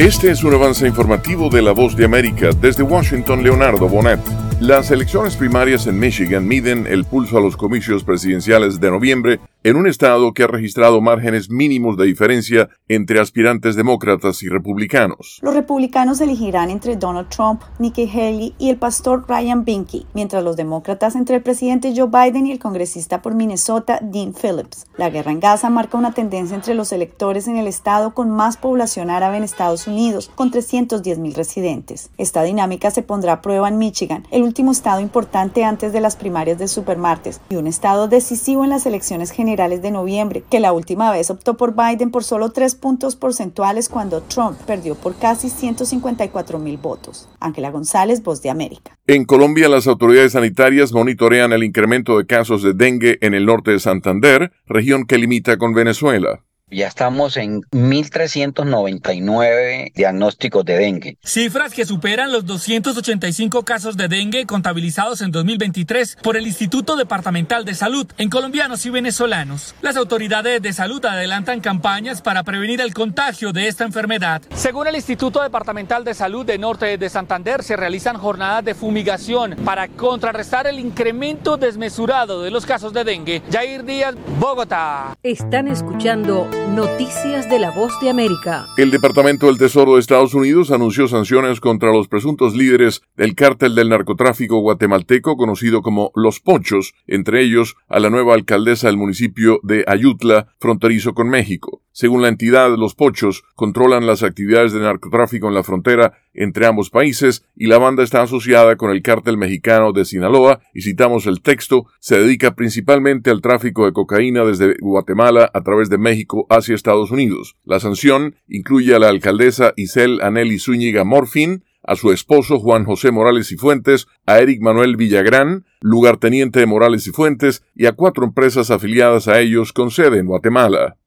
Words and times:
Este 0.00 0.30
es 0.30 0.42
un 0.44 0.54
avance 0.54 0.86
informativo 0.86 1.50
de 1.50 1.60
La 1.60 1.72
Voz 1.72 1.94
de 1.94 2.06
América. 2.06 2.52
Desde 2.58 2.82
Washington, 2.82 3.42
Leonardo 3.42 3.86
Bonet. 3.86 4.18
Las 4.58 4.90
elecciones 4.90 5.36
primarias 5.36 5.86
en 5.86 5.98
Michigan 5.98 6.48
miden 6.48 6.86
el 6.86 7.04
pulso 7.04 7.36
a 7.36 7.42
los 7.42 7.54
comicios 7.54 8.02
presidenciales 8.02 8.80
de 8.80 8.90
noviembre 8.90 9.40
en 9.62 9.76
un 9.76 9.86
estado 9.86 10.32
que 10.32 10.44
ha 10.44 10.46
registrado 10.46 11.02
márgenes 11.02 11.50
mínimos 11.50 11.98
de 11.98 12.06
diferencia 12.06 12.70
entre 12.88 13.20
aspirantes 13.20 13.76
demócratas 13.76 14.42
y 14.42 14.48
republicanos. 14.48 15.38
Los 15.42 15.54
republicanos 15.54 16.20
elegirán 16.22 16.70
entre 16.70 16.96
Donald 16.96 17.28
Trump, 17.28 17.60
Nikki 17.78 18.08
Haley 18.08 18.54
y 18.58 18.70
el 18.70 18.78
pastor 18.78 19.26
Ryan 19.28 19.64
Binky, 19.66 20.06
mientras 20.14 20.42
los 20.42 20.56
demócratas 20.56 21.14
entre 21.14 21.36
el 21.36 21.42
presidente 21.42 21.92
Joe 21.94 22.08
Biden 22.08 22.46
y 22.46 22.52
el 22.52 22.58
congresista 22.58 23.20
por 23.20 23.34
Minnesota 23.34 23.98
Dean 24.00 24.32
Phillips. 24.32 24.86
La 24.96 25.10
guerra 25.10 25.30
en 25.30 25.40
Gaza 25.40 25.68
marca 25.68 25.98
una 25.98 26.14
tendencia 26.14 26.56
entre 26.56 26.74
los 26.74 26.90
electores 26.90 27.46
en 27.46 27.56
el 27.56 27.66
estado 27.66 28.14
con 28.14 28.30
más 28.30 28.56
población 28.56 29.10
árabe 29.10 29.36
en 29.36 29.44
Estados 29.44 29.86
Unidos, 29.86 30.30
con 30.34 30.50
310 30.50 31.18
mil 31.18 31.34
residentes. 31.34 32.08
Esta 32.16 32.42
dinámica 32.44 32.90
se 32.90 33.02
pondrá 33.02 33.34
a 33.34 33.42
prueba 33.42 33.68
en 33.68 33.76
Michigan, 33.76 34.26
el 34.30 34.42
último 34.42 34.72
estado 34.72 35.00
importante 35.00 35.64
antes 35.64 35.92
de 35.92 36.00
las 36.00 36.16
primarias 36.16 36.58
de 36.58 36.66
supermartes 36.66 37.42
y 37.50 37.56
un 37.56 37.66
estado 37.66 38.08
decisivo 38.08 38.64
en 38.64 38.70
las 38.70 38.86
elecciones 38.86 39.30
generales 39.30 39.49
de 39.56 39.90
noviembre, 39.90 40.44
que 40.48 40.60
la 40.60 40.72
última 40.72 41.10
vez 41.10 41.28
optó 41.28 41.56
por 41.56 41.74
Biden 41.74 42.10
por 42.10 42.22
solo 42.22 42.50
tres 42.50 42.74
puntos 42.74 43.16
porcentuales 43.16 43.88
cuando 43.88 44.22
Trump 44.22 44.56
perdió 44.66 44.94
por 44.94 45.16
casi 45.16 45.50
154 45.50 46.58
mil 46.58 46.76
votos. 46.76 47.28
Ángela 47.40 47.70
González, 47.70 48.22
Voz 48.22 48.42
de 48.42 48.50
América. 48.50 48.96
En 49.06 49.24
Colombia, 49.24 49.68
las 49.68 49.86
autoridades 49.86 50.32
sanitarias 50.32 50.92
monitorean 50.92 51.52
el 51.52 51.64
incremento 51.64 52.16
de 52.16 52.26
casos 52.26 52.62
de 52.62 52.74
dengue 52.74 53.18
en 53.22 53.34
el 53.34 53.44
norte 53.44 53.72
de 53.72 53.80
Santander, 53.80 54.52
región 54.66 55.04
que 55.04 55.18
limita 55.18 55.58
con 55.58 55.74
Venezuela. 55.74 56.44
Ya 56.70 56.86
estamos 56.86 57.36
en 57.36 57.62
1.399 57.62 59.92
diagnósticos 59.92 60.64
de 60.64 60.78
dengue. 60.78 61.18
Cifras 61.22 61.74
que 61.74 61.84
superan 61.84 62.30
los 62.30 62.46
285 62.46 63.64
casos 63.64 63.96
de 63.96 64.06
dengue 64.06 64.46
contabilizados 64.46 65.20
en 65.20 65.32
2023 65.32 66.18
por 66.22 66.36
el 66.36 66.46
Instituto 66.46 66.94
Departamental 66.94 67.64
de 67.64 67.74
Salud 67.74 68.06
en 68.18 68.30
colombianos 68.30 68.86
y 68.86 68.90
venezolanos. 68.90 69.74
Las 69.82 69.96
autoridades 69.96 70.62
de 70.62 70.72
salud 70.72 71.04
adelantan 71.04 71.60
campañas 71.60 72.22
para 72.22 72.44
prevenir 72.44 72.80
el 72.80 72.94
contagio 72.94 73.52
de 73.52 73.66
esta 73.66 73.82
enfermedad. 73.84 74.42
Según 74.54 74.86
el 74.86 74.94
Instituto 74.94 75.42
Departamental 75.42 76.04
de 76.04 76.14
Salud 76.14 76.46
de 76.46 76.58
Norte 76.58 76.98
de 76.98 77.08
Santander, 77.08 77.64
se 77.64 77.76
realizan 77.76 78.16
jornadas 78.16 78.64
de 78.64 78.74
fumigación 78.74 79.56
para 79.64 79.88
contrarrestar 79.88 80.68
el 80.68 80.78
incremento 80.78 81.56
desmesurado 81.56 82.42
de 82.42 82.50
los 82.50 82.64
casos 82.64 82.92
de 82.92 83.04
dengue. 83.04 83.42
Jair 83.50 83.84
Díaz, 83.84 84.14
Bogotá. 84.38 85.16
Están 85.22 85.66
escuchando 85.66 86.48
Noticias 86.68 87.50
de 87.50 87.58
la 87.58 87.70
Voz 87.70 87.98
de 88.00 88.10
América. 88.10 88.66
El 88.76 88.90
Departamento 88.90 89.46
del 89.46 89.58
Tesoro 89.58 89.94
de 89.94 90.00
Estados 90.00 90.34
Unidos 90.34 90.70
anunció 90.70 91.08
sanciones 91.08 91.60
contra 91.60 91.92
los 91.92 92.06
presuntos 92.06 92.54
líderes 92.54 93.02
del 93.16 93.34
cártel 93.34 93.74
del 93.74 93.88
narcotráfico 93.88 94.60
guatemalteco 94.60 95.36
conocido 95.36 95.82
como 95.82 96.12
Los 96.14 96.40
Ponchos, 96.40 96.94
entre 97.06 97.42
ellos 97.42 97.76
a 97.88 97.98
la 97.98 98.10
nueva 98.10 98.34
alcaldesa 98.34 98.86
del 98.86 98.98
municipio 98.98 99.58
de 99.62 99.84
Ayutla, 99.88 100.54
fronterizo 100.60 101.12
con 101.12 101.28
México. 101.28 101.79
Según 101.92 102.22
la 102.22 102.28
entidad, 102.28 102.76
los 102.76 102.94
Pochos 102.94 103.42
controlan 103.54 104.06
las 104.06 104.22
actividades 104.22 104.72
de 104.72 104.80
narcotráfico 104.80 105.48
en 105.48 105.54
la 105.54 105.64
frontera 105.64 106.14
entre 106.32 106.66
ambos 106.66 106.90
países 106.90 107.44
y 107.56 107.66
la 107.66 107.78
banda 107.78 108.02
está 108.04 108.22
asociada 108.22 108.76
con 108.76 108.90
el 108.90 109.02
cártel 109.02 109.36
mexicano 109.36 109.92
de 109.92 110.04
Sinaloa 110.04 110.60
y 110.72 110.82
citamos 110.82 111.26
el 111.26 111.42
texto, 111.42 111.86
se 111.98 112.18
dedica 112.18 112.54
principalmente 112.54 113.30
al 113.30 113.40
tráfico 113.40 113.84
de 113.84 113.92
cocaína 113.92 114.44
desde 114.44 114.76
Guatemala 114.80 115.50
a 115.52 115.62
través 115.62 115.90
de 115.90 115.98
México 115.98 116.46
hacia 116.48 116.74
Estados 116.74 117.10
Unidos. 117.10 117.56
La 117.64 117.80
sanción 117.80 118.36
incluye 118.48 118.94
a 118.94 118.98
la 118.98 119.08
alcaldesa 119.08 119.72
Isel 119.76 120.20
Aneli 120.22 120.58
Zúñiga 120.58 121.04
Morfin, 121.04 121.64
a 121.82 121.96
su 121.96 122.12
esposo 122.12 122.60
Juan 122.60 122.84
José 122.84 123.10
Morales 123.10 123.50
y 123.52 123.56
Fuentes, 123.56 124.06
a 124.26 124.38
Eric 124.38 124.60
Manuel 124.60 124.96
Villagrán, 124.96 125.64
lugarteniente 125.80 126.60
de 126.60 126.66
Morales 126.66 127.06
y 127.06 127.10
Fuentes, 127.10 127.64
y 127.74 127.86
a 127.86 127.92
cuatro 127.92 128.24
empresas 128.24 128.70
afiliadas 128.70 129.28
a 129.28 129.40
ellos 129.40 129.72
con 129.72 129.90
sede 129.90 130.18
en 130.18 130.26
Guatemala. 130.26 130.99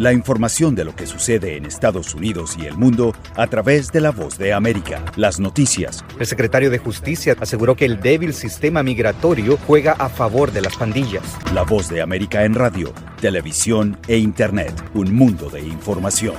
La 0.00 0.14
información 0.14 0.74
de 0.74 0.86
lo 0.86 0.96
que 0.96 1.06
sucede 1.06 1.58
en 1.58 1.66
Estados 1.66 2.14
Unidos 2.14 2.56
y 2.58 2.64
el 2.64 2.74
mundo 2.74 3.14
a 3.36 3.46
través 3.48 3.92
de 3.92 4.00
la 4.00 4.12
voz 4.12 4.38
de 4.38 4.54
América. 4.54 5.04
Las 5.14 5.38
noticias. 5.38 6.02
El 6.18 6.24
secretario 6.24 6.70
de 6.70 6.78
Justicia 6.78 7.36
aseguró 7.38 7.76
que 7.76 7.84
el 7.84 8.00
débil 8.00 8.32
sistema 8.32 8.82
migratorio 8.82 9.58
juega 9.66 9.92
a 9.92 10.08
favor 10.08 10.52
de 10.52 10.62
las 10.62 10.74
pandillas. 10.74 11.36
La 11.52 11.64
voz 11.64 11.90
de 11.90 12.00
América 12.00 12.46
en 12.46 12.54
radio, 12.54 12.94
televisión 13.20 13.98
e 14.08 14.16
Internet. 14.16 14.72
Un 14.94 15.14
mundo 15.14 15.50
de 15.50 15.60
información. 15.60 16.36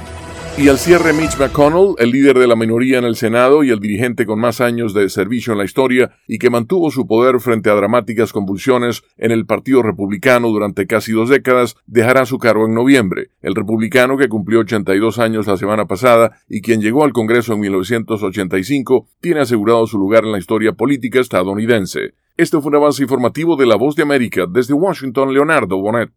Y 0.58 0.68
al 0.68 0.78
cierre, 0.78 1.14
Mitch 1.14 1.40
McConnell, 1.40 1.96
el 1.98 2.12
líder 2.12 2.38
de 2.38 2.46
la 2.46 2.58
minoría 2.58 3.00
en 3.00 3.06
el 3.06 3.16
Senado 3.16 3.64
y 3.64 3.70
el 3.70 3.80
dirigente 3.80 4.26
con 4.26 4.40
más 4.40 4.60
años 4.62 4.94
de 4.94 5.10
servicio 5.10 5.54
en 5.54 5.60
la 5.60 5.66
historia 5.66 6.12
y 6.28 6.40
que 6.40 6.50
mantuvo 6.50 6.92
su 6.92 7.08
poder 7.08 7.40
frente 7.40 7.70
a 7.70 7.74
dramáticas 7.74 8.34
convulsiones 8.34 9.02
en 9.18 9.32
el 9.32 9.46
Partido 9.46 9.82
Republicano 9.82 10.50
durante 10.50 10.86
casi 10.88 11.14
dos 11.14 11.30
décadas, 11.30 11.78
dejará 11.88 12.26
su 12.26 12.38
cargo 12.38 12.66
en 12.68 12.76
noviembre. 12.76 13.30
El 13.42 13.56
republicano, 13.56 14.18
que 14.18 14.28
cumplió 14.28 14.60
82 14.60 15.20
años 15.20 15.48
la 15.48 15.58
semana 15.58 15.86
pasada 15.86 16.38
y 16.48 16.62
quien 16.62 16.82
llegó 16.82 17.06
al 17.06 17.14
Congreso 17.14 17.54
en 17.54 17.62
1985, 17.62 19.08
tiene 19.22 19.40
asegurado 19.40 19.88
su 19.88 19.98
lugar 19.98 20.26
en 20.26 20.34
la 20.34 20.40
historia 20.40 20.74
política 20.74 21.22
estadounidense. 21.22 22.14
Este 22.38 22.60
fue 22.60 22.70
un 22.70 22.76
avance 22.76 23.04
informativo 23.04 23.56
de 23.56 23.66
La 23.66 23.76
Voz 23.76 23.96
de 23.96 24.04
América 24.04 24.46
desde 24.50 24.74
Washington, 24.74 25.34
Leonardo 25.34 25.78
Bonet. 25.82 26.12